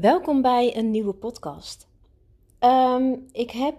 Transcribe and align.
Welkom 0.00 0.42
bij 0.42 0.76
een 0.76 0.90
nieuwe 0.90 1.12
podcast. 1.12 1.88
Ehm, 2.58 3.14
ik 3.32 3.50
heb 3.50 3.74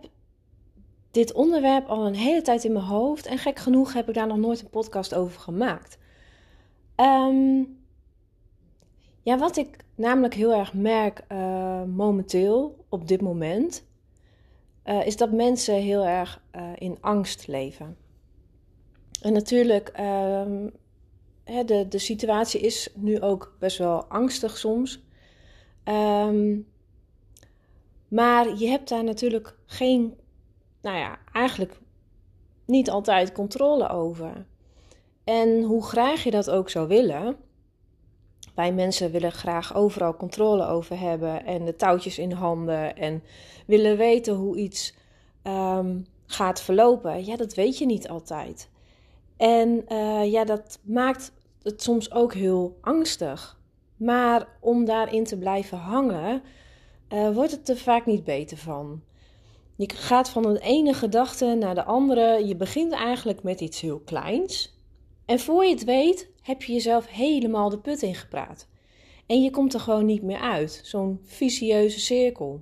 dit 1.12 1.34
onderwerp 1.34 1.88
al 1.88 2.08
een 2.08 2.16
hele 2.16 2.42
tijd 2.42 2.64
in 2.64 2.72
mijn 2.74 2.86
hoofd 2.86 3.26
en 3.26 3.38
gek 3.38 3.60
genoeg 3.60 3.94
heb 3.94 4.08
ik 4.08 4.14
daar 4.14 4.28
nog 4.28 4.38
nooit 4.38 4.62
een 4.62 4.70
podcast 4.70 5.14
over 5.14 5.42
gemaakt. 5.42 5.98
Ehm, 6.96 7.64
ja, 9.22 9.38
wat 9.38 9.58
ik 9.58 9.78
namelijk 9.96 10.34
heel 10.34 10.54
erg 10.54 10.74
merk 10.74 11.24
uh, 11.32 11.84
momenteel, 11.84 12.86
op 12.90 13.08
dit 13.08 13.22
moment, 13.22 13.84
uh, 14.86 15.06
is 15.06 15.18
dat 15.18 15.32
mensen 15.32 15.76
heel 15.76 16.06
erg 16.06 16.42
uh, 16.56 16.62
in 16.76 16.98
angst 17.02 17.48
leven. 17.48 17.98
En 19.22 19.34
natuurlijk, 19.34 19.88
um, 20.00 20.72
de, 21.66 21.86
de 21.90 22.00
situatie 22.00 22.62
is 22.62 22.90
nu 22.96 23.22
ook 23.22 23.56
best 23.60 23.78
wel 23.78 24.04
angstig 24.04 24.58
soms. 24.58 25.08
Um, 25.86 26.68
maar 28.08 28.58
je 28.58 28.68
hebt 28.68 28.90
daar 28.90 29.04
natuurlijk 29.04 29.56
geen, 29.66 30.18
nou 30.82 30.98
ja, 30.98 31.18
eigenlijk 31.34 31.80
niet 32.66 32.90
altijd 32.90 33.32
controle 33.32 33.90
over. 33.90 34.46
En 35.24 35.64
hoe 35.64 35.84
graag 35.84 36.24
je 36.24 36.32
dat 36.32 36.50
ook 36.50 36.70
zou 36.70 36.88
willen, 36.88 37.38
wij 38.56 38.74
mensen 38.74 39.12
willen 39.12 39.32
graag 39.32 39.76
overal 39.76 40.16
controle 40.16 40.66
over 40.66 41.00
hebben 41.00 41.46
en 41.46 41.66
de 41.66 41.76
touwtjes 41.76 42.18
in 42.18 42.32
handen 42.32 42.96
en 42.96 43.24
willen 43.68 43.98
weten 43.98 44.34
hoe 44.34 44.58
iets 44.58 44.96
um, 45.44 46.06
gaat 46.26 46.62
verlopen. 46.62 47.26
Ja, 47.26 47.36
dat 47.36 47.54
weet 47.54 47.78
je 47.78 47.86
niet 47.86 48.10
altijd. 48.10 48.70
En 49.38 49.86
uh, 49.90 50.32
ja, 50.32 50.46
dat 50.46 50.80
maakt 50.84 51.32
het 51.62 51.84
soms 51.84 52.12
ook 52.12 52.34
heel 52.34 52.78
angstig. 52.82 53.59
Maar 54.00 54.48
om 54.60 54.86
daarin 54.86 55.24
te 55.24 55.38
blijven 55.38 55.78
hangen, 55.78 56.42
uh, 57.14 57.30
wordt 57.34 57.52
het 57.52 57.70
er 57.70 57.78
vaak 57.78 58.06
niet 58.06 58.24
beter 58.24 58.58
van. 58.58 59.02
Je 59.76 59.90
gaat 59.96 60.30
van 60.30 60.42
de 60.42 60.60
ene 60.60 60.94
gedachte 60.94 61.46
naar 61.46 61.76
de 61.76 61.84
andere. 61.84 62.48
Je 62.48 62.56
begint 62.56 62.92
eigenlijk 62.92 63.44
met 63.44 63.62
iets 63.62 63.82
heel 63.82 64.00
kleins. 64.00 64.78
En 65.26 65.40
voor 65.40 65.66
je 65.66 65.72
het 65.72 65.84
weet, 65.84 66.30
heb 66.42 66.64
je 66.64 66.74
jezelf 66.74 67.08
helemaal 67.08 67.70
de 67.70 67.80
put 67.80 68.02
ingepraat. 68.02 68.68
En 69.26 69.42
je 69.42 69.50
komt 69.50 69.74
er 69.74 69.80
gewoon 69.80 70.06
niet 70.06 70.24
meer 70.24 70.40
uit. 70.40 70.82
Zo'n 70.84 71.20
vicieuze 71.24 72.00
cirkel. 72.00 72.62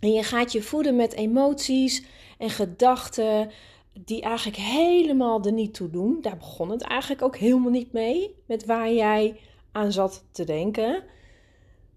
En 0.00 0.12
je 0.12 0.22
gaat 0.22 0.52
je 0.52 0.62
voeden 0.62 0.96
met 0.96 1.12
emoties 1.12 2.04
en 2.38 2.50
gedachten 2.50 3.50
die 3.92 4.22
eigenlijk 4.22 4.58
helemaal 4.58 5.44
er 5.44 5.52
niet 5.52 5.74
toe 5.74 5.90
doen. 5.90 6.18
Daar 6.20 6.36
begon 6.36 6.70
het 6.70 6.82
eigenlijk 6.82 7.22
ook 7.22 7.36
helemaal 7.36 7.70
niet 7.70 7.92
mee. 7.92 8.34
Met 8.46 8.64
waar 8.64 8.92
jij 8.92 9.36
aan 9.74 9.92
zat 9.92 10.24
te 10.30 10.44
denken. 10.44 11.02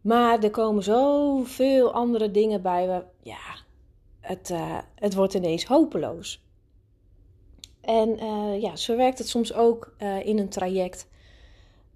Maar 0.01 0.43
er 0.43 0.51
komen 0.51 0.83
zoveel 0.83 1.93
andere 1.93 2.31
dingen 2.31 2.61
bij. 2.61 2.87
We, 2.87 3.03
ja, 3.21 3.55
het, 4.19 4.49
uh, 4.49 4.77
het 4.95 5.15
wordt 5.15 5.33
ineens 5.33 5.65
hopeloos. 5.65 6.45
En 7.81 8.23
uh, 8.23 8.61
ja, 8.61 8.75
zo 8.75 8.95
werkt 8.95 9.17
het 9.17 9.27
soms 9.27 9.53
ook 9.53 9.95
uh, 9.99 10.25
in 10.25 10.39
een 10.39 10.49
traject. 10.49 11.07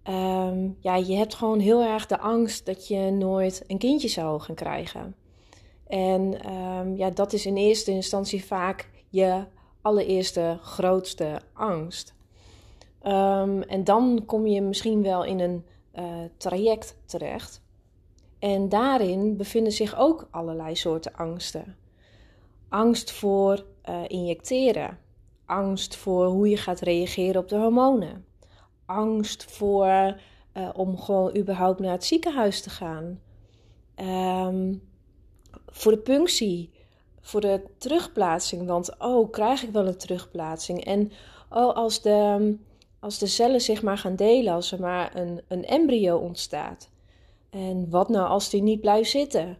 Um, 0.09 0.77
ja, 0.79 0.95
je 0.95 1.15
hebt 1.15 1.35
gewoon 1.35 1.59
heel 1.59 1.81
erg 1.81 2.05
de 2.05 2.19
angst 2.19 2.65
dat 2.65 2.87
je 2.87 3.11
nooit 3.11 3.63
een 3.67 3.77
kindje 3.77 4.07
zou 4.07 4.39
gaan 4.39 4.55
krijgen. 4.55 5.15
En 5.87 6.51
um, 6.53 6.95
ja, 6.95 7.09
dat 7.09 7.33
is 7.33 7.45
in 7.45 7.57
eerste 7.57 7.91
instantie 7.91 8.45
vaak 8.45 8.89
je 9.09 9.43
allereerste 9.81 10.57
grootste 10.61 11.41
angst. 11.53 12.13
Um, 13.03 13.61
en 13.61 13.83
dan 13.83 14.23
kom 14.25 14.47
je 14.47 14.61
misschien 14.61 15.03
wel 15.03 15.23
in 15.23 15.39
een 15.39 15.65
uh, 15.95 16.23
traject 16.37 16.95
terecht. 17.05 17.61
En 18.39 18.69
daarin 18.69 19.37
bevinden 19.37 19.73
zich 19.73 19.97
ook 19.97 20.27
allerlei 20.31 20.75
soorten 20.75 21.15
angsten. 21.15 21.75
Angst 22.69 23.11
voor 23.11 23.65
uh, 23.89 24.01
injecteren, 24.07 24.97
angst 25.45 25.95
voor 25.95 26.25
hoe 26.25 26.49
je 26.49 26.57
gaat 26.57 26.79
reageren 26.79 27.41
op 27.41 27.49
de 27.49 27.55
hormonen, 27.55 28.25
angst 28.85 29.45
voor 29.45 30.19
uh, 30.53 30.69
om 30.73 30.97
gewoon 30.97 31.37
überhaupt 31.37 31.79
naar 31.79 31.91
het 31.91 32.05
ziekenhuis 32.05 32.61
te 32.61 32.69
gaan, 32.69 33.19
um, 33.95 34.81
voor 35.67 35.91
de 35.91 35.97
punctie, 35.97 36.71
voor 37.21 37.41
de 37.41 37.63
terugplaatsing. 37.77 38.67
Want 38.67 38.99
oh, 38.99 39.31
krijg 39.31 39.63
ik 39.63 39.71
wel 39.71 39.87
een 39.87 39.97
terugplaatsing? 39.97 40.85
En 40.85 41.11
oh, 41.49 41.75
als 41.75 42.01
de, 42.01 42.55
als 43.01 43.17
de 43.17 43.27
cellen 43.27 43.61
zich 43.61 43.81
maar 43.81 43.97
gaan 43.97 44.15
delen, 44.15 44.53
als 44.53 44.71
er 44.71 44.79
maar 44.79 45.15
een, 45.15 45.41
een 45.47 45.65
embryo 45.65 46.17
ontstaat. 46.17 46.89
En 47.49 47.89
wat 47.89 48.09
nou 48.09 48.27
als 48.27 48.49
die 48.49 48.61
niet 48.61 48.81
blijft 48.81 49.09
zitten? 49.09 49.57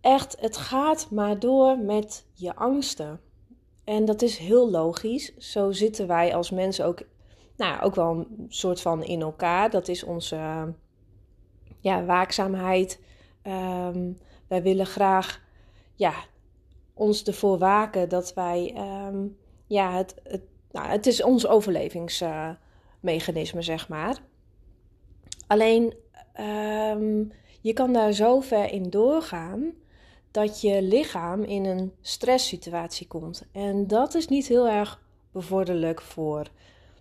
Echt, 0.00 0.36
het 0.40 0.56
gaat 0.56 1.10
maar 1.10 1.38
door 1.38 1.78
met 1.78 2.26
je 2.32 2.54
angsten. 2.54 3.20
En 3.84 4.04
dat 4.04 4.22
is 4.22 4.38
heel 4.38 4.70
logisch. 4.70 5.36
Zo 5.38 5.72
zitten 5.72 6.06
wij 6.06 6.34
als 6.34 6.50
mensen 6.50 6.84
ook, 6.84 7.02
nou, 7.56 7.82
ook 7.82 7.94
wel 7.94 8.10
een 8.10 8.46
soort 8.48 8.80
van 8.80 9.04
in 9.04 9.20
elkaar. 9.20 9.70
Dat 9.70 9.88
is 9.88 10.04
onze 10.04 10.74
ja, 11.80 12.04
waakzaamheid. 12.04 13.00
Um, 13.42 14.18
wij 14.46 14.62
willen 14.62 14.86
graag 14.86 15.40
ja, 15.94 16.14
ons 16.94 17.22
ervoor 17.22 17.58
waken 17.58 18.08
dat 18.08 18.34
wij, 18.34 18.74
um, 19.08 19.36
ja, 19.66 19.92
het, 19.92 20.14
het, 20.22 20.42
nou, 20.72 20.88
het 20.88 21.06
is 21.06 21.22
ons 21.22 21.46
overlevingsmechanisme, 21.46 23.62
zeg 23.62 23.88
maar. 23.88 24.18
Alleen, 25.46 25.94
um, 26.40 27.32
je 27.60 27.72
kan 27.72 27.92
daar 27.92 28.12
zo 28.12 28.40
ver 28.40 28.72
in 28.72 28.90
doorgaan 28.90 29.72
dat 30.30 30.60
je 30.60 30.82
lichaam 30.82 31.42
in 31.42 31.64
een 31.64 31.92
stresssituatie 32.00 33.06
komt. 33.06 33.46
En 33.52 33.86
dat 33.86 34.14
is 34.14 34.28
niet 34.28 34.46
heel 34.46 34.68
erg 34.68 35.00
bevorderlijk 35.32 36.00
voor, 36.00 36.46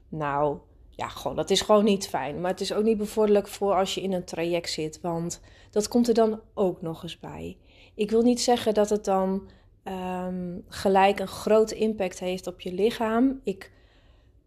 nou, 0.09 0.57
ja, 0.89 1.07
gewoon, 1.07 1.35
dat 1.35 1.49
is 1.49 1.61
gewoon 1.61 1.83
niet 1.83 2.07
fijn. 2.07 2.41
Maar 2.41 2.51
het 2.51 2.61
is 2.61 2.73
ook 2.73 2.83
niet 2.83 2.97
bevorderlijk 2.97 3.47
voor 3.47 3.75
als 3.75 3.95
je 3.95 4.01
in 4.01 4.13
een 4.13 4.23
traject 4.23 4.69
zit, 4.69 5.01
want 5.01 5.41
dat 5.69 5.87
komt 5.87 6.07
er 6.07 6.13
dan 6.13 6.41
ook 6.53 6.81
nog 6.81 7.03
eens 7.03 7.19
bij. 7.19 7.57
Ik 7.95 8.09
wil 8.09 8.21
niet 8.21 8.41
zeggen 8.41 8.73
dat 8.73 8.89
het 8.89 9.05
dan 9.05 9.49
um, 9.89 10.63
gelijk 10.67 11.19
een 11.19 11.27
grote 11.27 11.75
impact 11.75 12.19
heeft 12.19 12.47
op 12.47 12.61
je 12.61 12.73
lichaam. 12.73 13.39
Ik, 13.43 13.71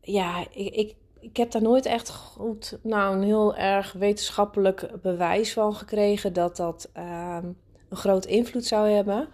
ja, 0.01 0.47
ik, 0.51 0.95
ik, 1.21 1.37
heb 1.37 1.51
daar 1.51 1.63
nooit 1.63 1.87
echt 1.87 2.11
goed, 2.11 2.79
nou, 2.83 3.17
een 3.17 3.23
heel 3.23 3.57
erg 3.57 3.93
wetenschappelijk 3.93 4.91
bewijs 5.03 5.53
van 5.53 5.75
gekregen 5.75 6.33
dat 6.33 6.57
dat 6.57 6.91
um, 6.97 7.57
een 7.89 7.97
grote 7.97 8.29
invloed 8.29 8.65
zou 8.65 8.89
hebben. 8.89 9.29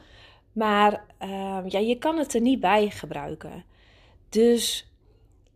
Maar 0.53 1.05
um, 1.23 1.69
ja, 1.69 1.79
je 1.79 1.99
kan 1.99 2.19
het 2.19 2.35
er 2.35 2.41
niet 2.41 2.61
bij 2.61 2.91
gebruiken. 2.91 3.65
Dus 4.29 4.93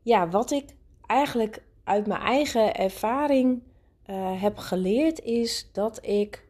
ja, 0.03 0.29
wat 0.29 0.51
ik 0.51 0.65
eigenlijk 1.07 1.63
uit 1.85 2.07
mijn 2.07 2.21
eigen 2.21 2.75
ervaring 2.75 3.63
uh, 4.07 4.43
heb 4.43 4.59
geleerd 4.59 5.21
is 5.21 5.69
dat 5.73 6.07
ik, 6.07 6.47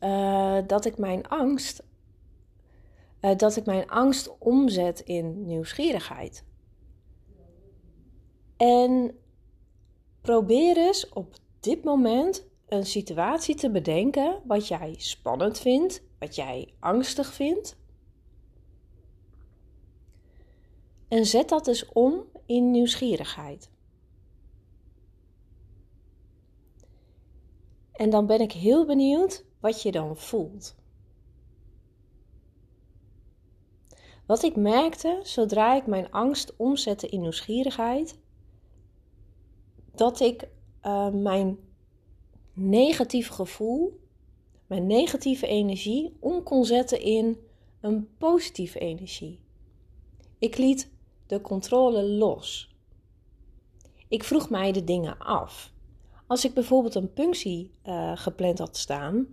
uh, 0.00 0.58
dat 0.66 0.84
ik 0.84 0.98
mijn 0.98 1.28
angst 1.28 1.82
uh, 3.24 3.36
dat 3.36 3.56
ik 3.56 3.66
mijn 3.66 3.88
angst 3.88 4.38
omzet 4.38 5.00
in 5.00 5.46
nieuwsgierigheid. 5.46 6.44
En 8.56 9.18
probeer 10.20 10.76
eens 10.76 11.08
op 11.08 11.34
dit 11.60 11.84
moment 11.84 12.46
een 12.66 12.86
situatie 12.86 13.54
te 13.54 13.70
bedenken 13.70 14.42
wat 14.46 14.68
jij 14.68 14.94
spannend 14.98 15.58
vindt, 15.58 16.02
wat 16.18 16.34
jij 16.34 16.74
angstig 16.78 17.32
vindt. 17.32 17.76
En 21.08 21.26
zet 21.26 21.48
dat 21.48 21.66
eens 21.66 21.88
om 21.92 22.24
in 22.46 22.70
nieuwsgierigheid. 22.70 23.70
En 27.92 28.10
dan 28.10 28.26
ben 28.26 28.40
ik 28.40 28.52
heel 28.52 28.86
benieuwd 28.86 29.44
wat 29.60 29.82
je 29.82 29.92
dan 29.92 30.16
voelt. 30.16 30.74
Wat 34.26 34.42
ik 34.42 34.56
merkte 34.56 35.20
zodra 35.22 35.74
ik 35.74 35.86
mijn 35.86 36.10
angst 36.10 36.56
omzette 36.56 37.08
in 37.08 37.20
nieuwsgierigheid, 37.20 38.18
dat 39.94 40.20
ik 40.20 40.48
uh, 40.86 41.08
mijn 41.08 41.58
negatieve 42.52 43.32
gevoel, 43.32 44.00
mijn 44.66 44.86
negatieve 44.86 45.46
energie 45.46 46.16
om 46.20 46.42
kon 46.42 46.64
zetten 46.64 47.00
in 47.00 47.38
een 47.80 48.08
positieve 48.18 48.78
energie. 48.78 49.40
Ik 50.38 50.56
liet 50.56 50.90
de 51.26 51.40
controle 51.40 52.02
los. 52.02 52.74
Ik 54.08 54.24
vroeg 54.24 54.50
mij 54.50 54.72
de 54.72 54.84
dingen 54.84 55.18
af. 55.18 55.72
Als 56.26 56.44
ik 56.44 56.54
bijvoorbeeld 56.54 56.94
een 56.94 57.12
punctie 57.12 57.70
uh, 57.86 58.12
gepland 58.14 58.58
had 58.58 58.76
staan, 58.76 59.26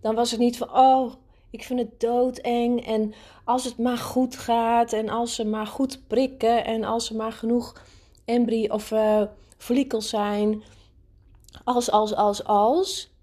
dan 0.00 0.14
was 0.14 0.30
het 0.30 0.40
niet 0.40 0.56
van, 0.56 0.70
oh, 0.70 1.12
ik 1.56 1.64
vind 1.64 1.80
het 1.80 2.00
doodeng. 2.00 2.86
En 2.86 3.14
als 3.44 3.64
het 3.64 3.78
maar 3.78 3.98
goed 3.98 4.36
gaat. 4.36 4.92
En 4.92 5.08
als 5.08 5.34
ze 5.34 5.44
maar 5.44 5.66
goed 5.66 6.06
prikken. 6.06 6.64
En 6.64 6.84
als 6.84 7.10
er 7.10 7.16
maar 7.16 7.32
genoeg 7.32 7.82
embryo 8.24 8.74
of 8.74 8.90
uh, 8.90 9.22
zijn. 9.98 10.62
Als, 11.64 11.90
als, 11.90 12.14
als, 12.14 12.44
als. 12.44 13.14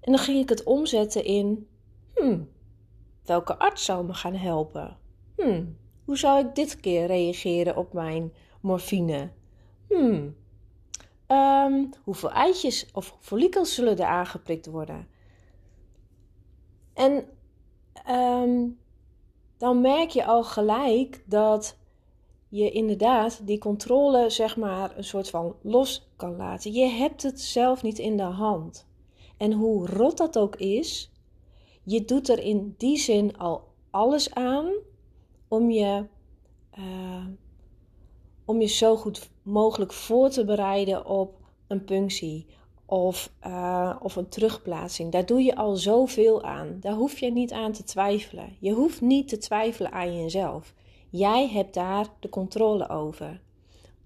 En 0.00 0.12
dan 0.12 0.20
ging 0.20 0.38
ik 0.38 0.48
het 0.48 0.62
omzetten 0.62 1.24
in: 1.24 1.68
hmm, 2.14 2.48
welke 3.24 3.58
arts 3.58 3.84
zou 3.84 4.06
me 4.06 4.14
gaan 4.14 4.34
helpen? 4.34 4.96
Hmm, 5.36 5.76
hoe 6.04 6.18
zou 6.18 6.46
ik 6.46 6.54
dit 6.54 6.80
keer 6.80 7.06
reageren 7.06 7.76
op 7.76 7.92
mijn 7.92 8.32
morfine? 8.60 9.30
Hmm, 9.88 10.36
um, 11.28 11.90
hoeveel 12.02 12.30
eitjes 12.30 12.86
of 12.92 13.16
follikels 13.20 13.74
zullen 13.74 13.98
er 13.98 14.06
aangeprikt 14.06 14.66
worden? 14.66 15.08
En 16.94 17.24
um, 18.08 18.78
dan 19.56 19.80
merk 19.80 20.10
je 20.10 20.24
al 20.24 20.44
gelijk 20.44 21.24
dat 21.26 21.76
je 22.48 22.70
inderdaad 22.70 23.46
die 23.46 23.58
controle, 23.58 24.30
zeg 24.30 24.56
maar, 24.56 24.96
een 24.96 25.04
soort 25.04 25.30
van 25.30 25.56
los 25.62 26.08
kan 26.16 26.36
laten. 26.36 26.72
Je 26.72 26.86
hebt 26.86 27.22
het 27.22 27.40
zelf 27.40 27.82
niet 27.82 27.98
in 27.98 28.16
de 28.16 28.22
hand. 28.22 28.86
En 29.36 29.52
hoe 29.52 29.86
rot 29.86 30.16
dat 30.16 30.38
ook 30.38 30.56
is, 30.56 31.12
je 31.82 32.04
doet 32.04 32.28
er 32.28 32.38
in 32.38 32.74
die 32.78 32.98
zin 32.98 33.36
al 33.36 33.64
alles 33.90 34.34
aan 34.34 34.72
om 35.48 35.70
je, 35.70 36.06
uh, 36.78 37.26
om 38.44 38.60
je 38.60 38.66
zo 38.66 38.96
goed 38.96 39.30
mogelijk 39.42 39.92
voor 39.92 40.28
te 40.30 40.44
bereiden 40.44 41.06
op 41.06 41.38
een 41.66 41.84
punctie 41.84 42.46
of, 42.86 43.30
uh, 43.46 43.96
of 44.02 44.16
een 44.16 44.28
terugplaatsing. 44.28 45.12
Daar 45.12 45.26
doe 45.26 45.42
je 45.42 45.56
al 45.56 45.76
zoveel 45.76 46.42
aan. 46.42 46.76
Daar 46.80 46.94
hoef 46.94 47.18
je 47.18 47.32
niet 47.32 47.52
aan 47.52 47.72
te 47.72 47.84
twijfelen. 47.84 48.56
Je 48.58 48.72
hoeft 48.72 49.00
niet 49.00 49.28
te 49.28 49.38
twijfelen 49.38 49.92
aan 49.92 50.22
jezelf. 50.22 50.74
Jij 51.10 51.48
hebt 51.48 51.74
daar 51.74 52.06
de 52.20 52.28
controle 52.28 52.88
over. 52.88 53.40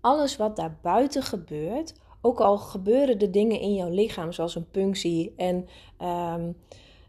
Alles 0.01 0.37
wat 0.37 0.57
daar 0.57 0.79
buiten 0.83 1.23
gebeurt, 1.23 1.95
ook 2.21 2.41
al 2.41 2.59
gebeuren 2.59 3.19
de 3.19 3.31
dingen 3.31 3.61
in 3.61 3.75
jouw 3.75 3.91
lichaam, 3.91 4.33
zoals 4.33 4.55
een 4.55 4.71
punctie 4.71 5.33
en 5.37 5.69
um, 6.03 6.57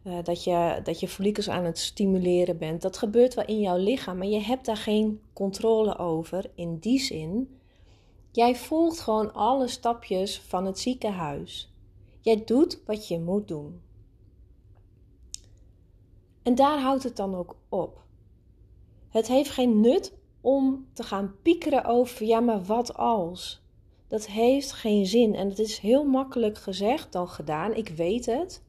uh, 0.04 0.18
dat, 0.24 0.44
je, 0.44 0.80
dat 0.84 1.00
je 1.00 1.08
follikels 1.08 1.50
aan 1.50 1.64
het 1.64 1.78
stimuleren 1.78 2.58
bent, 2.58 2.82
dat 2.82 2.98
gebeurt 2.98 3.34
wel 3.34 3.46
in 3.46 3.60
jouw 3.60 3.78
lichaam, 3.78 4.18
maar 4.18 4.28
je 4.28 4.42
hebt 4.42 4.66
daar 4.66 4.78
geen 4.78 5.22
controle 5.34 5.98
over 5.98 6.46
in 6.56 6.78
die 6.78 7.00
zin 7.00 7.59
Jij 8.40 8.56
volgt 8.56 9.00
gewoon 9.00 9.34
alle 9.34 9.68
stapjes 9.68 10.40
van 10.40 10.66
het 10.66 10.80
ziekenhuis. 10.80 11.74
Jij 12.22 12.44
doet 12.46 12.82
wat 12.86 13.08
je 13.08 13.20
moet 13.20 13.48
doen. 13.48 13.82
En 16.44 16.56
daar 16.56 16.80
houdt 16.80 17.04
het 17.04 17.16
dan 17.16 17.36
ook 17.36 17.56
op. 17.70 18.04
Het 19.10 19.28
heeft 19.28 19.50
geen 19.50 19.80
nut 19.80 20.18
om 20.42 20.88
te 20.94 21.04
gaan 21.04 21.36
piekeren 21.42 21.86
over, 21.86 22.26
ja, 22.26 22.40
maar 22.40 22.64
wat 22.64 22.94
als? 22.94 23.62
Dat 24.08 24.28
heeft 24.28 24.72
geen 24.72 25.06
zin 25.06 25.36
en 25.36 25.50
het 25.50 25.60
is 25.60 25.78
heel 25.78 26.04
makkelijk 26.04 26.58
gezegd 26.58 27.12
dan 27.12 27.28
gedaan, 27.28 27.74
ik 27.74 27.90
weet 27.90 28.26
het. 28.26 28.64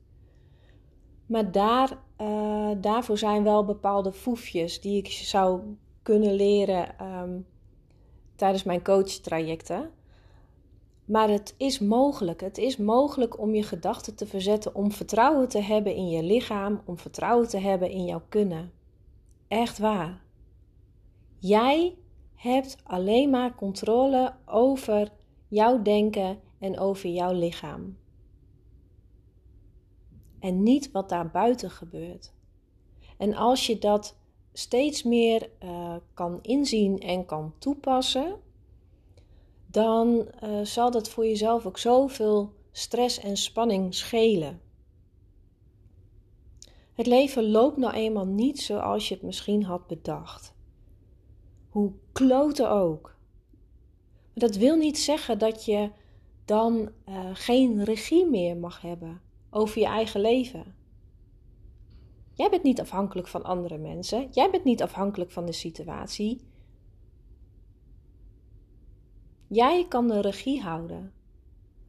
Maar 1.27 1.53
daar, 1.53 1.99
uh, 2.21 2.71
daarvoor 2.81 3.19
zijn 3.19 3.43
wel 3.43 3.65
bepaalde 3.65 4.13
foefjes 4.13 4.81
die 4.81 4.97
ik 4.97 5.09
zou 5.09 5.61
kunnen 6.03 6.35
leren 6.35 7.07
um, 7.07 7.47
tijdens 8.41 8.63
mijn 8.63 8.83
coachtrajecten. 8.83 9.91
Maar 11.05 11.29
het 11.29 11.55
is 11.57 11.79
mogelijk. 11.79 12.41
Het 12.41 12.59
is 12.59 12.77
mogelijk 12.77 13.39
om 13.39 13.55
je 13.55 13.63
gedachten 13.63 14.15
te 14.15 14.27
verzetten, 14.27 14.75
om 14.75 14.93
vertrouwen 14.93 15.49
te 15.49 15.61
hebben 15.61 15.95
in 15.95 16.09
je 16.09 16.23
lichaam, 16.23 16.81
om 16.85 16.99
vertrouwen 16.99 17.49
te 17.49 17.59
hebben 17.59 17.91
in 17.91 18.05
jouw 18.05 18.23
kunnen. 18.29 18.73
Echt 19.49 19.79
waar. 19.79 20.23
Jij 21.39 21.97
hebt 22.35 22.77
alleen 22.83 23.31
maar 23.31 23.55
controle 23.55 24.35
over 24.47 25.13
jouw 25.49 25.83
denken 25.83 26.41
en 26.59 26.79
over 26.79 27.09
jouw 27.09 27.33
lichaam. 27.33 27.99
En 30.39 30.63
niet 30.63 30.91
wat 30.91 31.09
daar 31.09 31.31
buiten 31.31 31.71
gebeurt. 31.71 32.33
En 33.19 33.35
als 33.35 33.67
je 33.67 33.79
dat 33.79 34.17
steeds 34.53 35.03
meer 35.03 35.51
uh, 35.65 35.95
kan 36.15 36.39
inzien 36.43 37.01
en 37.01 37.25
kan 37.27 37.55
toepassen, 37.59 38.37
dan 39.67 40.29
uh, 40.45 40.61
zal 40.63 40.91
dat 40.91 41.09
voor 41.09 41.27
jezelf 41.27 41.67
ook 41.67 41.79
zoveel 41.79 42.53
stress 42.73 43.19
en 43.19 43.37
spanning 43.37 43.95
schelen. 43.95 44.61
Het 46.95 47.07
leven 47.07 47.51
loopt 47.51 47.77
nou 47.77 47.95
eenmaal 47.95 48.27
niet 48.27 48.61
zoals 48.61 49.09
je 49.09 49.15
het 49.15 49.23
misschien 49.23 49.65
had 49.65 49.87
bedacht. 49.87 50.55
Hoe 51.69 51.93
kloten 52.13 52.71
ook. 52.71 53.17
Maar 54.33 54.49
dat 54.49 54.57
wil 54.57 54.77
niet 54.77 54.99
zeggen 54.99 55.39
dat 55.39 55.65
je 55.65 55.91
dan 56.45 56.91
uh, 57.09 57.31
geen 57.33 57.85
regie 57.85 58.27
meer 58.27 58.57
mag 58.57 58.81
hebben 58.81 59.21
over 59.51 59.81
je 59.81 59.87
eigen 59.87 60.21
leven. 60.21 60.75
Jij 62.41 62.51
bent 62.51 62.63
niet 62.63 62.81
afhankelijk 62.81 63.29
van 63.29 63.43
andere 63.43 63.79
mensen. 63.79 64.29
Jij 64.31 64.51
bent 64.51 64.65
niet 64.65 64.83
afhankelijk 64.83 65.31
van 65.31 65.47
de 65.47 65.53
situatie. 65.53 66.41
Jij 69.47 69.87
kan 69.89 70.09
de 70.09 70.21
regie 70.21 70.61
houden 70.61 71.13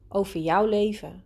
over 0.07 0.39
jouw 0.39 0.65
leven. 0.65 1.23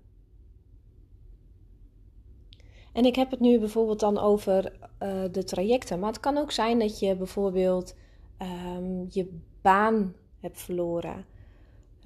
En 2.94 3.06
ik 3.06 3.16
heb 3.16 3.32
het 3.32 3.40
nu 3.40 3.60
bijvoorbeeld 3.60 4.00
dan 4.00 4.18
over 4.18 4.72
uh, 5.02 5.24
de 5.32 5.44
trajecten. 5.44 6.00
Maar 6.00 6.12
het 6.12 6.20
kan 6.20 6.38
ook 6.38 6.52
zijn 6.52 6.80
dat 6.80 7.00
je 7.00 7.16
bijvoorbeeld 7.16 7.96
um, 8.42 9.06
je 9.10 9.40
baan 9.62 10.16
hebt 10.40 10.62
verloren. 10.62 11.26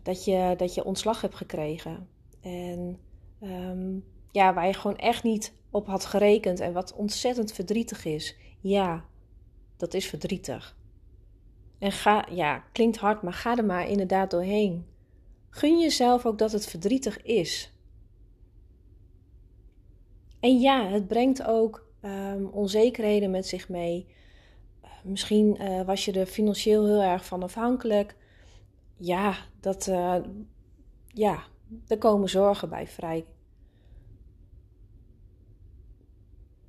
Dat 0.04 0.26
je, 0.26 0.54
dat 0.58 0.74
je 0.74 0.84
ontslag 0.84 1.22
hebt 1.22 1.36
gekregen. 1.36 2.08
En 2.42 3.00
um, 3.42 4.04
ja, 4.32 4.54
waar 4.54 4.68
je 4.68 4.74
gewoon 4.74 4.98
echt 4.98 5.24
niet 5.24 5.54
op 5.70 5.88
had 5.88 6.06
gerekend 6.06 6.60
en 6.60 6.74
wat 6.74 6.94
ontzettend 6.94 7.52
verdrietig 7.52 8.06
is. 8.06 8.36
Ja, 8.60 9.06
dat 9.78 9.94
is 9.94 10.08
verdrietig. 10.08 10.78
En 11.80 11.92
ga, 11.92 12.26
ja, 12.32 12.64
klinkt 12.72 12.98
hard, 12.98 13.22
maar 13.22 13.34
ga 13.34 13.58
er 13.58 13.66
maar 13.66 13.88
inderdaad 13.88 14.32
doorheen. 14.32 14.86
Gun 15.50 15.80
jezelf 15.80 16.26
ook 16.26 16.38
dat 16.38 16.52
het 16.52 16.68
verdrietig 16.68 17.22
is. 17.22 17.74
En 20.40 20.60
ja, 20.60 20.88
het 20.88 21.08
brengt 21.08 21.44
ook 21.44 21.88
um, 22.02 22.46
onzekerheden 22.46 23.32
met 23.32 23.48
zich 23.48 23.70
mee. 23.70 24.08
Misschien 25.04 25.62
uh, 25.62 25.82
was 25.82 26.06
je 26.06 26.12
er 26.12 26.26
financieel 26.26 26.86
heel 26.86 27.02
erg 27.02 27.26
van 27.26 27.44
afhankelijk. 27.44 28.16
Ja, 28.96 29.36
dat, 29.60 29.88
uh, 29.88 30.16
ja, 31.08 31.44
er 31.88 31.98
komen 31.98 32.30
zorgen 32.30 32.70
bij 32.70 32.88
vrij 32.88 33.26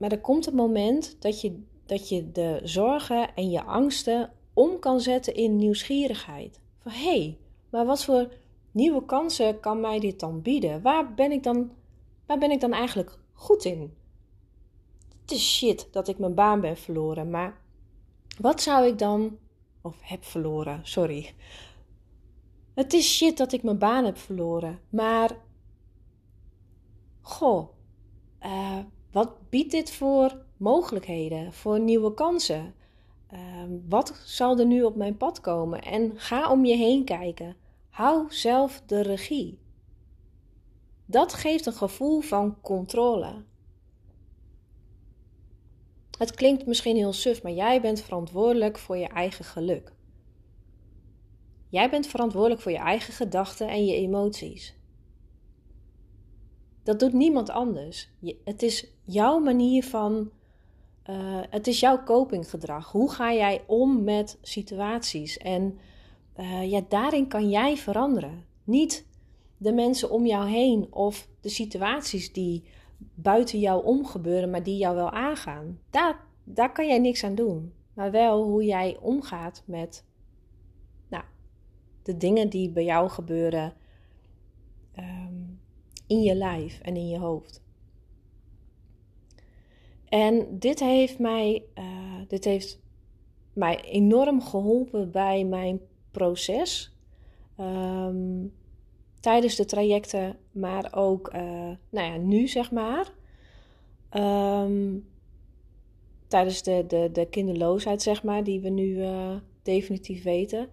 Maar 0.00 0.12
er 0.12 0.20
komt 0.20 0.46
een 0.46 0.54
moment 0.54 1.16
dat 1.18 1.40
je, 1.40 1.62
dat 1.86 2.08
je 2.08 2.32
de 2.32 2.60
zorgen 2.62 3.34
en 3.34 3.50
je 3.50 3.62
angsten 3.62 4.32
om 4.54 4.78
kan 4.78 5.00
zetten 5.00 5.34
in 5.34 5.56
nieuwsgierigheid. 5.56 6.60
Van 6.78 6.92
hé, 6.92 7.20
hey, 7.20 7.38
maar 7.70 7.86
wat 7.86 8.04
voor 8.04 8.32
nieuwe 8.70 9.04
kansen 9.04 9.60
kan 9.60 9.80
mij 9.80 10.00
dit 10.00 10.20
dan 10.20 10.42
bieden? 10.42 10.82
Waar 10.82 11.14
ben 11.14 11.32
ik 11.32 11.42
dan, 11.42 11.70
waar 12.26 12.38
ben 12.38 12.50
ik 12.50 12.60
dan 12.60 12.72
eigenlijk 12.72 13.18
goed 13.32 13.64
in? 13.64 13.94
Het 15.20 15.30
is 15.30 15.56
shit 15.56 15.88
dat 15.90 16.08
ik 16.08 16.18
mijn 16.18 16.34
baan 16.34 16.60
ben 16.60 16.76
verloren, 16.76 17.30
maar 17.30 17.60
wat 18.38 18.62
zou 18.62 18.86
ik 18.86 18.98
dan. 18.98 19.38
Of 19.82 19.96
heb 20.00 20.24
verloren, 20.24 20.80
sorry. 20.82 21.34
Het 22.74 22.92
is 22.92 23.16
shit 23.16 23.36
dat 23.36 23.52
ik 23.52 23.62
mijn 23.62 23.78
baan 23.78 24.04
heb 24.04 24.18
verloren, 24.18 24.78
maar. 24.88 25.30
Goh, 27.20 27.68
uh, 28.42 28.78
wat 29.12 29.50
biedt 29.50 29.70
dit 29.70 29.90
voor 29.90 30.42
mogelijkheden, 30.56 31.52
voor 31.52 31.80
nieuwe 31.80 32.14
kansen? 32.14 32.74
Uh, 33.32 33.38
wat 33.88 34.20
zal 34.24 34.58
er 34.58 34.66
nu 34.66 34.82
op 34.82 34.96
mijn 34.96 35.16
pad 35.16 35.40
komen? 35.40 35.82
En 35.82 36.12
ga 36.14 36.50
om 36.50 36.64
je 36.64 36.76
heen 36.76 37.04
kijken. 37.04 37.56
Hou 37.90 38.32
zelf 38.32 38.82
de 38.86 39.00
regie. 39.00 39.58
Dat 41.06 41.34
geeft 41.34 41.66
een 41.66 41.72
gevoel 41.72 42.20
van 42.20 42.60
controle. 42.60 43.44
Het 46.18 46.34
klinkt 46.34 46.66
misschien 46.66 46.96
heel 46.96 47.12
suf, 47.12 47.42
maar 47.42 47.52
jij 47.52 47.80
bent 47.80 48.00
verantwoordelijk 48.00 48.78
voor 48.78 48.96
je 48.96 49.08
eigen 49.08 49.44
geluk. 49.44 49.92
Jij 51.68 51.90
bent 51.90 52.06
verantwoordelijk 52.06 52.60
voor 52.60 52.72
je 52.72 52.78
eigen 52.78 53.12
gedachten 53.12 53.68
en 53.68 53.84
je 53.84 53.94
emoties. 53.94 54.74
Dat 56.82 57.00
doet 57.00 57.12
niemand 57.12 57.50
anders. 57.50 58.08
het 58.44 58.62
is 58.62 58.86
jouw 59.12 59.38
manier 59.38 59.84
van. 59.84 60.30
Uh, 61.10 61.40
het 61.50 61.66
is 61.66 61.80
jouw 61.80 62.02
copinggedrag. 62.04 62.92
Hoe 62.92 63.10
ga 63.10 63.32
jij 63.32 63.64
om 63.66 64.04
met 64.04 64.38
situaties? 64.42 65.38
En 65.38 65.78
uh, 66.36 66.70
ja, 66.70 66.80
daarin 66.88 67.28
kan 67.28 67.50
jij 67.50 67.76
veranderen. 67.76 68.44
Niet 68.64 69.06
de 69.56 69.72
mensen 69.72 70.10
om 70.10 70.26
jou 70.26 70.48
heen 70.48 70.86
of 70.90 71.28
de 71.40 71.48
situaties 71.48 72.32
die 72.32 72.64
buiten 73.14 73.58
jou 73.58 73.84
om 73.84 74.06
gebeuren, 74.06 74.50
maar 74.50 74.62
die 74.62 74.76
jou 74.76 74.94
wel 74.96 75.10
aangaan. 75.10 75.78
Daar, 75.90 76.20
daar 76.44 76.72
kan 76.72 76.86
jij 76.86 76.98
niks 76.98 77.24
aan 77.24 77.34
doen. 77.34 77.72
Maar 77.94 78.10
wel 78.10 78.42
hoe 78.42 78.64
jij 78.64 78.96
omgaat 79.00 79.62
met 79.66 80.04
nou, 81.08 81.24
de 82.02 82.16
dingen 82.16 82.48
die 82.48 82.70
bij 82.70 82.84
jou 82.84 83.08
gebeuren. 83.08 83.74
Um, 84.98 85.60
in 86.06 86.22
je 86.22 86.34
lijf 86.34 86.80
en 86.80 86.96
in 86.96 87.08
je 87.08 87.18
hoofd. 87.18 87.62
En 90.10 90.58
dit 90.58 90.80
heeft 90.80 91.18
mij, 91.18 91.64
dit 92.28 92.44
heeft 92.44 92.80
mij 93.52 93.80
enorm 93.80 94.42
geholpen 94.42 95.10
bij 95.10 95.44
mijn 95.44 95.80
proces. 96.10 96.94
Ehm, 97.56 98.46
tijdens 99.20 99.56
de 99.56 99.64
trajecten, 99.64 100.36
maar 100.52 100.94
ook 100.94 101.32
nou 101.90 102.12
ja, 102.12 102.16
nu 102.16 102.48
zeg 102.48 102.70
maar. 102.70 103.12
Ehm, 104.08 104.98
tijdens 106.28 106.62
de, 106.62 106.84
de, 106.86 107.08
de 107.12 107.26
kinderloosheid, 107.26 108.02
zeg 108.02 108.22
maar, 108.22 108.44
die 108.44 108.60
we 108.60 108.68
nu 108.68 109.04
definitief 109.62 110.22
weten. 110.22 110.68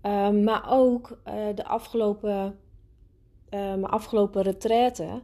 Ehm, 0.00 0.44
maar 0.44 0.66
ook 0.70 1.18
de 1.54 1.64
afgelopen, 1.64 2.58
mijn 3.50 3.84
afgelopen 3.84 4.42
retraite, 4.42 5.22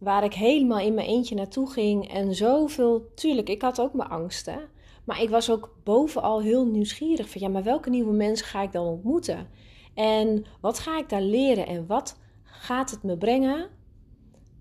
waar 0.00 0.24
ik 0.24 0.34
helemaal 0.34 0.78
in 0.78 0.94
mijn 0.94 1.06
eentje 1.06 1.34
naartoe 1.34 1.70
ging 1.70 2.08
en 2.08 2.34
zoveel, 2.34 3.10
tuurlijk, 3.14 3.48
ik 3.48 3.62
had 3.62 3.80
ook 3.80 3.94
mijn 3.94 4.08
angsten, 4.08 4.68
maar 5.04 5.22
ik 5.22 5.30
was 5.30 5.50
ook 5.50 5.74
bovenal 5.84 6.40
heel 6.40 6.66
nieuwsgierig 6.66 7.30
van, 7.30 7.40
ja, 7.40 7.48
maar 7.48 7.62
welke 7.62 7.90
nieuwe 7.90 8.12
mensen 8.12 8.46
ga 8.46 8.62
ik 8.62 8.72
dan 8.72 8.86
ontmoeten? 8.86 9.48
En 9.94 10.44
wat 10.60 10.78
ga 10.78 10.98
ik 10.98 11.08
daar 11.08 11.22
leren 11.22 11.66
en 11.66 11.86
wat 11.86 12.18
gaat 12.42 12.90
het 12.90 13.02
me 13.02 13.16
brengen? 13.16 13.68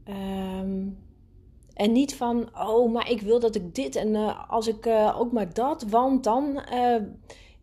Um, 0.09 0.97
en 1.73 1.91
niet 1.91 2.15
van, 2.15 2.49
oh, 2.57 2.91
maar 2.93 3.09
ik 3.09 3.21
wil 3.21 3.39
dat 3.39 3.55
ik 3.55 3.75
dit 3.75 3.95
en 3.95 4.07
uh, 4.07 4.49
als 4.49 4.67
ik 4.67 4.87
ook 5.15 5.31
maar 5.31 5.53
dat, 5.53 5.83
want 5.83 6.23
dan 6.23 6.61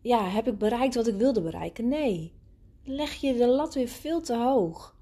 ja, 0.01 0.23
heb 0.23 0.47
ik 0.47 0.57
bereikt 0.57 0.95
wat 0.95 1.07
ik 1.07 1.15
wilde 1.15 1.41
bereiken? 1.41 1.87
Nee. 1.87 2.33
Leg 2.83 3.13
je 3.13 3.33
de 3.33 3.47
lat 3.47 3.73
weer 3.73 3.87
veel 3.87 4.21
te 4.21 4.35
hoog. 4.35 4.95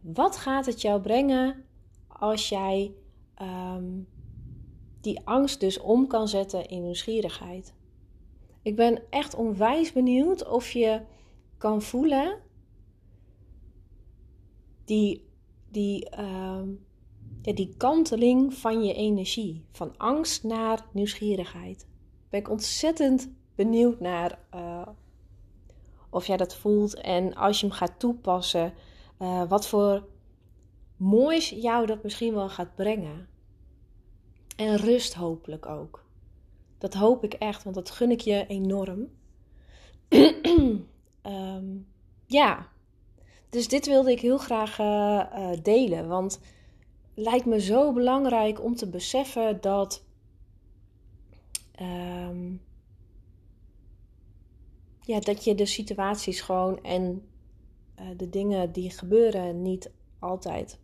Wat 0.00 0.36
gaat 0.36 0.66
het 0.66 0.80
jou 0.80 1.00
brengen 1.00 1.64
als 2.20 2.48
jij 2.48 2.94
ehm, 3.34 4.00
die 5.00 5.20
angst 5.24 5.60
dus 5.60 5.78
om 5.78 6.06
kan 6.06 6.28
zetten 6.28 6.68
in 6.68 6.82
nieuwsgierigheid? 6.82 7.74
Ik 8.62 8.76
ben 8.76 9.02
echt 9.10 9.34
onwijs 9.34 9.92
benieuwd 9.92 10.48
of 10.48 10.70
je 10.70 11.00
kan 11.58 11.82
voelen 11.82 12.38
die, 14.84 15.28
die, 15.70 16.08
ja, 17.42 17.52
die 17.52 17.74
kanteling 17.76 18.54
van 18.54 18.84
je 18.84 18.94
energie. 18.94 19.64
Van 19.72 19.96
angst 19.96 20.44
naar 20.44 20.86
nieuwsgierigheid. 20.92 21.86
Ben 22.28 22.40
ik 22.40 22.50
ontzettend 22.50 23.30
benieuwd 23.54 24.00
naar 24.00 24.38
uh, 24.54 24.86
of 26.10 26.26
jij 26.26 26.36
dat 26.36 26.54
voelt 26.54 26.94
en 26.94 27.34
als 27.34 27.60
je 27.60 27.66
hem 27.66 27.74
gaat 27.74 27.98
toepassen, 27.98 28.74
uh, 29.18 29.48
wat 29.48 29.66
voor 29.66 30.08
moois 31.00 31.48
jou 31.48 31.86
dat 31.86 32.02
misschien 32.02 32.34
wel 32.34 32.48
gaat 32.48 32.74
brengen. 32.74 33.28
En 34.56 34.76
rust 34.76 35.14
hopelijk 35.14 35.66
ook. 35.66 36.04
Dat 36.78 36.94
hoop 36.94 37.24
ik 37.24 37.34
echt, 37.34 37.62
want 37.62 37.74
dat 37.74 37.90
gun 37.90 38.10
ik 38.10 38.20
je 38.20 38.46
enorm. 38.46 39.08
um, 40.08 41.86
ja, 42.26 42.68
dus 43.50 43.68
dit 43.68 43.86
wilde 43.86 44.10
ik 44.10 44.20
heel 44.20 44.38
graag 44.38 44.78
uh, 44.78 45.52
delen, 45.62 46.08
want 46.08 46.40
lijkt 47.14 47.46
me 47.46 47.60
zo 47.60 47.92
belangrijk 47.92 48.64
om 48.64 48.74
te 48.74 48.90
beseffen 48.90 49.60
dat. 49.60 50.04
Um, 51.80 52.62
ja, 55.00 55.20
dat 55.20 55.44
je 55.44 55.54
de 55.54 55.66
situaties 55.66 56.40
gewoon 56.40 56.82
en 56.82 57.28
uh, 58.00 58.06
de 58.16 58.28
dingen 58.28 58.72
die 58.72 58.90
gebeuren 58.90 59.62
niet 59.62 59.90
altijd. 60.18 60.78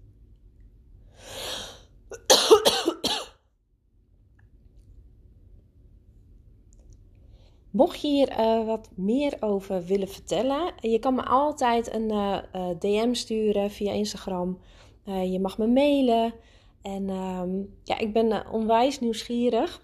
Mocht 7.71 8.01
je 8.01 8.09
hier 8.09 8.31
uh, 8.31 8.67
wat 8.67 8.91
meer 8.95 9.37
over 9.41 9.85
willen 9.85 10.09
vertellen, 10.09 10.73
je 10.81 10.99
kan 10.99 11.15
me 11.15 11.25
altijd 11.25 11.95
een 11.95 12.11
uh, 12.13 12.39
DM 12.79 13.15
sturen 13.15 13.71
via 13.71 13.93
Instagram. 13.93 14.59
je 15.05 15.41
mag 15.41 15.59
me 15.59 15.67
mailen. 15.67 16.35
En 16.83 17.09
um, 17.09 17.77
ja, 17.83 17.99
ik 17.99 18.13
ben 18.13 18.51
onwijs 18.51 19.01
nieuwsgierig. 19.01 19.83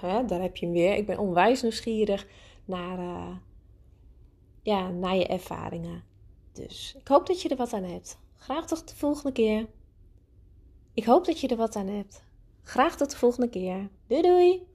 Hè, 0.00 0.24
daar 0.24 0.40
heb 0.40 0.56
je 0.56 0.66
hem 0.66 0.74
weer. 0.74 0.94
Ik 0.94 1.06
ben 1.06 1.18
onwijs 1.18 1.62
nieuwsgierig 1.62 2.26
naar, 2.64 2.98
ja, 4.62 4.88
naar 4.88 5.16
je 5.16 5.26
ervaringen. 5.26 6.04
Dus 6.52 6.94
ik 6.98 7.08
hoop 7.08 7.26
dat 7.26 7.42
je 7.42 7.48
er 7.48 7.56
wat 7.56 7.72
aan 7.72 7.84
hebt. 7.84 8.18
Graag 8.36 8.66
tot 8.66 8.88
de 8.88 8.96
volgende 8.96 9.32
keer. 9.32 9.66
Ik 10.94 11.04
hoop 11.04 11.24
dat 11.24 11.40
je 11.40 11.48
er 11.48 11.56
wat 11.56 11.76
aan 11.76 11.86
hebt. 11.86 12.22
Graag 12.62 12.96
tot 12.96 13.10
de 13.10 13.16
volgende 13.16 13.48
keer. 13.48 13.88
Doei 14.06 14.22
doei! 14.22 14.69